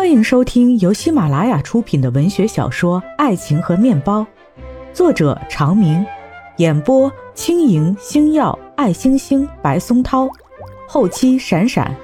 [0.00, 4.22] 欢迎收听由喜马拉雅出品的文学小说《爱情和面包》，
[4.94, 6.02] 作者长明，
[6.56, 10.26] 演播轻盈、星耀、爱星星、白松涛，
[10.88, 11.94] 后期闪闪，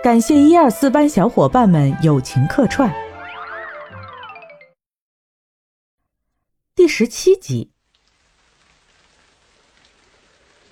[0.00, 2.94] 感谢一二四班小伙伴们友情客串。
[6.76, 7.72] 第十七集，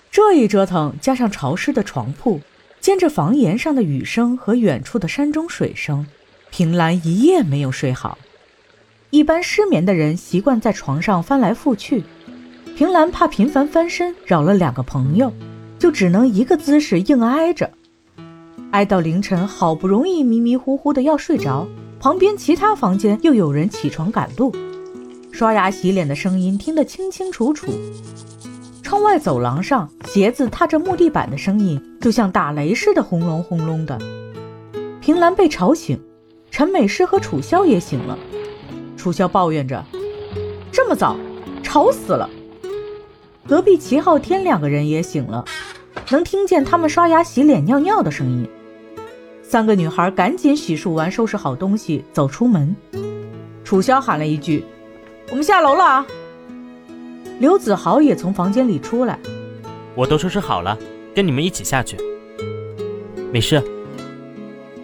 [0.09, 2.39] 这一折腾加上潮湿的床铺，
[2.79, 6.07] 兼着房檐上的雨声和远处的山中水声。
[6.55, 8.15] 平兰一夜没有睡好。
[9.09, 12.03] 一般失眠的人习惯在床上翻来覆去，
[12.77, 15.33] 平兰怕频繁翻身扰了两个朋友，
[15.79, 17.71] 就只能一个姿势硬挨着，
[18.69, 21.67] 挨到凌晨，好不容易迷迷糊糊的要睡着，
[21.99, 24.53] 旁边其他房间又有人起床赶路，
[25.31, 27.65] 刷牙洗脸的声音听得清清楚楚，
[28.83, 33.99] 窗外走廊上鞋子踏着木地板的声音就像打雷似的轰隆轰隆的，
[35.01, 35.99] 平兰被吵醒。
[36.53, 38.15] 陈美诗和楚萧也醒了，
[38.95, 39.83] 楚萧抱怨着
[40.71, 41.17] ：“这么早，
[41.63, 42.29] 吵死了。”
[43.49, 45.43] 隔壁齐昊天两个人也醒了，
[46.11, 48.47] 能听见他们刷牙、洗脸、尿尿的声音。
[49.41, 52.75] 三个女孩赶紧洗漱完，收拾好东西走出门。
[53.63, 54.63] 楚萧喊了一句
[55.31, 56.05] ：“我们下楼了啊！”
[57.41, 59.17] 刘子豪也从房间里出来
[59.97, 60.77] ：“我都收拾好了，
[61.15, 61.97] 跟你们一起下去。”
[63.33, 63.59] 没事。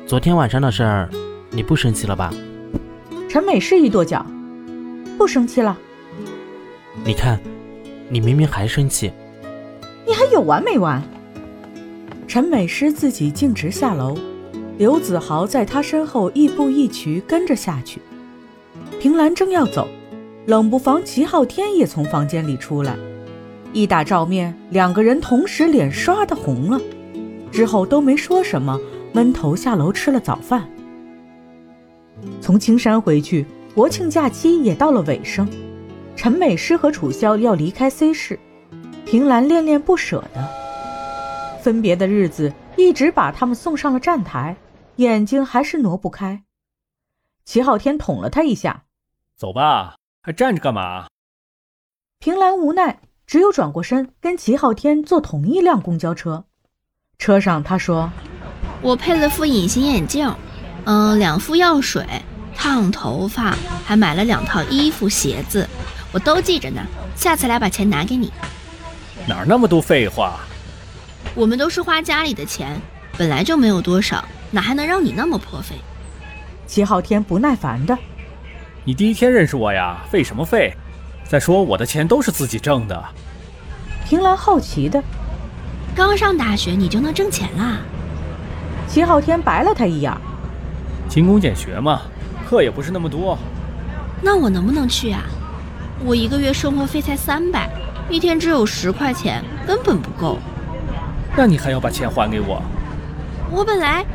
[0.07, 1.07] 昨天晚上的事儿。
[1.51, 2.33] 你不生气了吧？
[3.27, 4.25] 陈美诗一跺脚，
[5.17, 5.77] 不生气了。
[7.03, 7.39] 你看，
[8.09, 9.11] 你明明还生气。
[10.05, 11.01] 你还有完没完？
[12.27, 14.17] 陈美诗自己径直下楼，
[14.77, 17.99] 刘子豪在她身后亦步亦趋跟着下去。
[18.99, 19.87] 平兰正要走，
[20.45, 22.95] 冷不防齐昊天也从房间里出来，
[23.73, 26.79] 一打照面，两个人同时脸刷的红了，
[27.51, 28.79] 之后都没说什么，
[29.13, 30.69] 闷头下楼吃了早饭。
[32.41, 35.47] 从青山回去，国庆假期也到了尾声。
[36.15, 38.37] 陈美诗和楚萧要离开 C 市，
[39.05, 40.47] 平兰恋恋不舍的。
[41.61, 44.55] 分别的日子一直把他们送上了站台，
[44.97, 46.43] 眼睛还是挪不开。
[47.45, 48.83] 齐昊天捅了他一下
[49.37, 51.07] ：“走吧，还站着干嘛？”
[52.19, 56.43] 平兰无奈，只有转过身跟齐昊天坐同一辆公交车。
[57.17, 58.11] 车上他说
[58.83, 60.33] ：“我配了副隐形眼镜。”
[60.85, 62.05] 嗯，两副药水，
[62.55, 65.67] 烫头发，还买了两套衣服、鞋子，
[66.11, 66.81] 我都记着呢。
[67.15, 68.31] 下次来把钱拿给你。
[69.27, 70.39] 哪那么多废话？
[71.35, 72.81] 我们都是花家里的钱，
[73.17, 75.75] 本来就没有多少，哪还能让你那么破费？
[76.65, 77.97] 齐昊天不耐烦的，
[78.83, 80.73] 你第一天认识我呀，费什么费？
[81.27, 83.03] 再说我的钱都是自己挣的。
[84.07, 85.03] 平兰好奇的，
[85.93, 87.77] 刚上大学你就能挣钱啦？
[88.87, 90.11] 齐昊天白了他一眼。
[91.09, 92.03] 勤工俭学嘛，
[92.47, 93.37] 课也不是那么多。
[94.21, 95.23] 那我能不能去啊？
[96.05, 97.69] 我一个月生活费才三百，
[98.09, 100.37] 一天只有十块钱，根本不够。
[101.35, 102.61] 那你还要把钱还给我？
[103.51, 104.05] 我本来，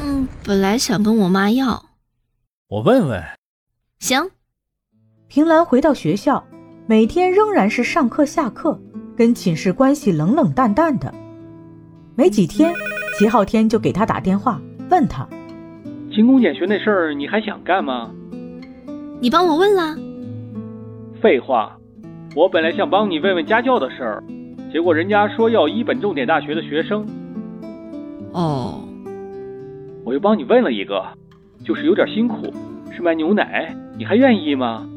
[0.00, 1.84] 嗯，本来想跟我妈要。
[2.68, 3.22] 我问问。
[3.98, 4.30] 行。
[5.26, 6.44] 平兰回到学校，
[6.86, 8.80] 每天仍然是上课下课，
[9.16, 11.12] 跟寝室关系冷冷淡淡的。
[12.14, 12.72] 没几天，
[13.18, 15.28] 齐昊天就给他打电话，问他。
[16.18, 18.10] 勤工俭学那事儿你还想干吗？
[19.20, 19.94] 你帮我问了。
[21.22, 21.78] 废话，
[22.34, 24.24] 我本来想帮你问问家教的事儿，
[24.72, 27.06] 结果人家说要一本重点大学的学生。
[28.32, 28.80] 哦。
[30.04, 31.06] 我又帮你问了一个，
[31.64, 32.52] 就是有点辛苦，
[32.90, 34.88] 是卖牛奶，你还愿意吗？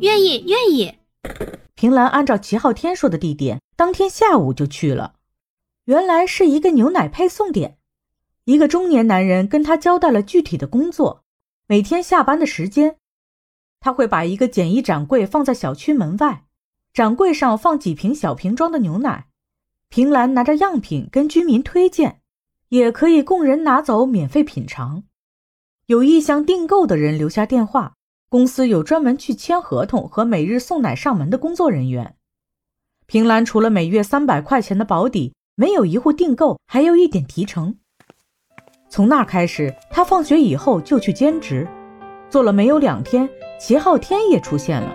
[0.00, 0.92] 愿意，愿意。
[1.76, 5.12] 平兰按照齐昊天说的地点，当天下午就去了。
[5.84, 7.76] 原来是一个牛奶配送点。
[8.44, 11.22] 一个中年男人跟他交代了具体的工作，
[11.68, 12.96] 每天下班的时间，
[13.78, 16.44] 他会把一个简易展柜放在小区门外，
[16.92, 19.28] 展柜上放几瓶小瓶装的牛奶，
[19.88, 22.20] 平兰拿着样品跟居民推荐，
[22.70, 25.04] 也可以供人拿走免费品尝。
[25.86, 27.94] 有意向订购的人留下电话，
[28.28, 32.16] 公司有专门去签合同和每日送奶上门的工作人员。
[33.06, 37.76] 平兰除了每月三百块钱的保底，没有一户订购，还有一点提成。
[38.92, 41.66] 从那开始，他放学以后就去兼职，
[42.28, 43.26] 做了没有两天，
[43.58, 44.92] 齐昊天也出现了。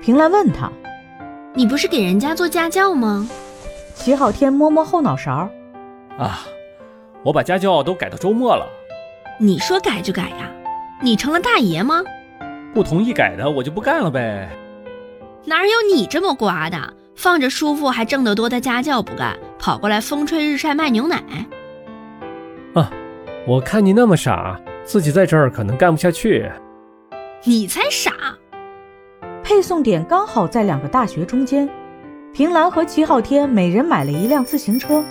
[0.00, 0.72] 平兰问他
[1.52, 3.28] ：“你不是给人家做家教吗？”
[3.94, 5.50] 齐昊天摸摸后脑勺
[6.18, 6.40] ：“啊，
[7.22, 8.66] 我把家教都改到周末了。
[9.38, 10.50] ”“你说改就改呀？
[11.02, 12.02] 你成了大爷吗
[12.72, 14.48] ？”“不同意改的，我就不干了呗。
[15.44, 16.94] ”“哪有你这么瓜的？
[17.16, 21.22] 放着舒服还挣得多的家教不干，跑过来风吹日晒卖牛奶？”
[23.40, 23.46] 啊。
[23.46, 26.50] 我看你那么傻，自己在这儿可能干不下去。
[27.44, 28.12] 你才傻！
[29.42, 31.68] 配送点刚好在两个大学中间，
[32.32, 35.02] 平兰和齐昊天每人买了一辆自行车，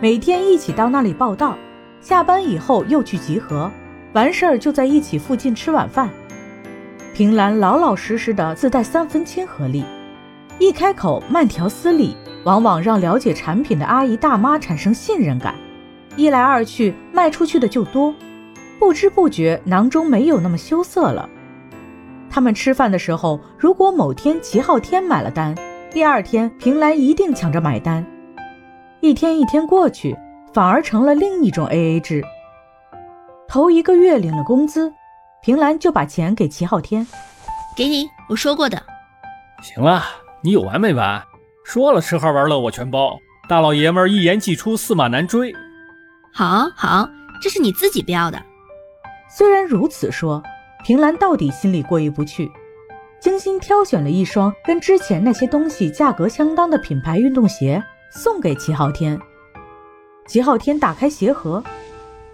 [0.00, 1.56] 每天一起到那里报道，
[2.00, 3.70] 下班以后又去集合，
[4.12, 6.10] 完事儿就在一起附近吃晚饭。
[7.14, 9.84] 平兰老老实实的，自带三分亲和力，
[10.58, 15.54] 一开口慢条斯理，往往让了解产品的阿姨大妈产生信任感。
[16.16, 18.14] 一来二去，卖出去的就多，
[18.78, 21.28] 不知不觉囊中没有那么羞涩了。
[22.30, 25.54] 他们吃饭的时候，如果某天齐昊天买了单，
[25.90, 28.04] 第二天平兰一定抢着买单。
[29.00, 30.16] 一天一天过去，
[30.52, 32.24] 反而成了另一种 AA 制。
[33.46, 34.92] 头一个月领了工资，
[35.42, 37.06] 平兰就把钱给齐昊天，
[37.76, 38.82] 给你，我说过的。
[39.62, 40.02] 行了，
[40.42, 41.22] 你有完没完？
[41.64, 43.18] 说了吃喝玩乐我全包，
[43.48, 45.54] 大老爷们儿一言既出，驷马难追。
[46.38, 47.08] 好好，
[47.40, 48.38] 这是你自己不要的。
[49.30, 50.42] 虽然如此说。
[50.84, 52.48] 平兰到底心里过意不去，
[53.18, 59.18] 精心挑选了一双跟之前那些东西价格相当的品牌运动鞋，送给齐昊天。
[60.28, 61.64] 齐昊天打开鞋盒，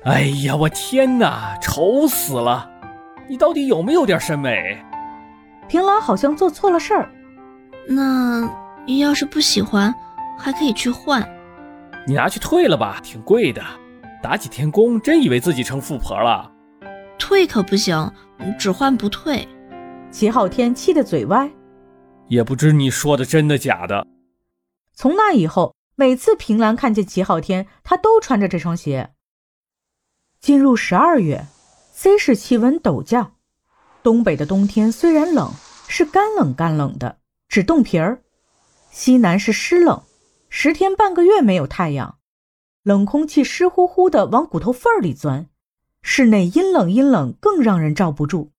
[0.04, 2.70] 哎呀，我天哪，丑死了！
[3.26, 4.84] 你到底有没有点审美？
[5.66, 7.08] 平兰好像做错了事儿。
[7.88, 8.46] 那
[8.98, 9.94] 要是不喜欢，
[10.36, 11.26] 还可以去换。
[12.06, 13.62] 你拿去退了吧，挺贵的。
[14.22, 16.50] 打几天工，真以为自己成富婆了？
[17.18, 18.10] 退可不行。
[18.58, 19.46] 只换不退，
[20.10, 21.48] 齐昊天气得嘴歪，
[22.26, 24.04] 也不知你说的真的假的。
[24.94, 29.10] 从那以后，每次平兰看见齐昊天，他都穿着这双鞋。
[30.40, 31.46] 进入十二月
[31.92, 33.36] ，C 市气温陡降。
[34.02, 35.52] 东北的冬天虽然冷，
[35.86, 38.18] 是干冷干冷的，只冻皮儿；
[38.90, 40.02] 西南是湿冷，
[40.48, 42.16] 十天半个月没有太阳，
[42.82, 45.48] 冷空气湿乎乎的往骨头缝里钻。
[46.02, 48.50] 室内阴冷阴冷，更让人罩不住。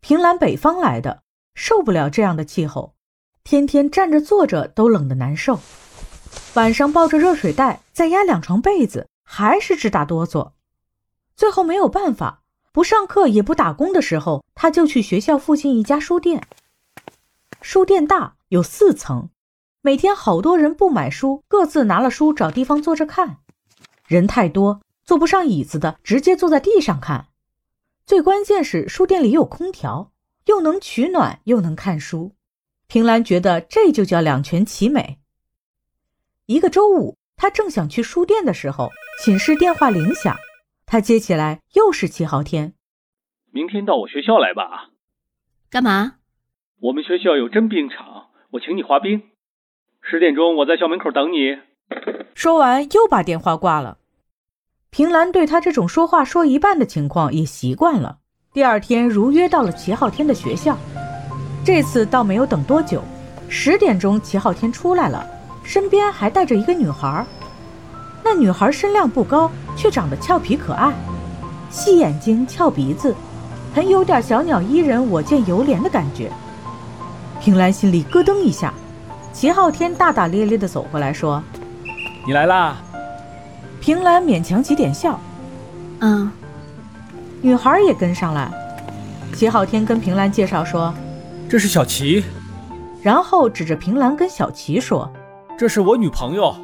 [0.00, 1.22] 平兰北方来的，
[1.54, 2.94] 受不了这样的气候，
[3.42, 5.60] 天天站着坐着都冷得难受。
[6.54, 10.52] 晚上抱着热水袋，再压两床被子，还是直打哆嗦。
[11.36, 12.42] 最后没有办法，
[12.72, 16.46] 不上课也不打工的时候，他就去学校附近一家书店。
[17.60, 19.28] 书店大，有四层，
[19.86, 23.40] 每天好多人不买书，各自拿了书找地方坐着看。
[24.08, 24.80] 人太多。
[25.04, 27.26] 坐不上椅子的，直接坐在地上看。
[28.06, 30.10] 最关键是书店里有空调，
[30.46, 32.32] 又能取暖又能看书。
[32.86, 35.18] 平兰觉得这就叫两全其美。
[36.46, 38.88] 一个周五，他正想去书店的时候，
[39.22, 40.34] 寝室电话铃响，
[40.86, 42.72] 他接起来，又是齐昊天。
[43.50, 44.88] 明天到我学校来吧。
[45.68, 46.14] 干嘛？
[46.80, 49.22] 我们学校有真冰场，我请你滑冰。
[50.06, 51.56] 十点钟我在校门口等你。
[52.34, 53.96] 说完，又把电话挂了。
[54.90, 58.18] 平兰对他这种说话说一半的情况也习惯了。
[58.52, 60.76] 第二天如约到了齐昊天的学校，
[61.64, 63.02] 这次倒没有等多久。
[63.48, 65.26] 十点钟，齐昊天出来了，
[65.62, 67.24] 身边还带着一个女孩。
[68.22, 70.92] 那女孩身量不高，却长得俏皮可爱，
[71.70, 73.14] 细眼睛、翘鼻子，
[73.74, 76.30] 很有点小鸟依人、我见犹怜的感觉。
[77.40, 78.72] 平兰心里咯噔一下。
[79.34, 81.42] 齐昊天大大咧咧地走过来说
[82.24, 82.76] ：“你来啦。”
[83.82, 85.18] 平兰勉强挤点笑，
[85.98, 86.30] 嗯，
[87.42, 88.48] 女孩也跟上来。
[89.34, 90.94] 齐昊天跟平兰介绍说
[91.50, 92.24] ：“这是小齐。”
[93.02, 95.12] 然后指着平兰跟小齐说
[95.58, 96.54] ：“这是我女朋友。”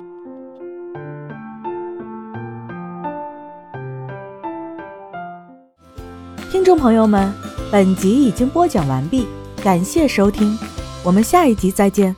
[6.51, 7.33] 听众朋友们，
[7.71, 9.27] 本集已经播讲完毕，
[9.63, 10.57] 感谢收听，
[11.03, 12.15] 我们下一集再见。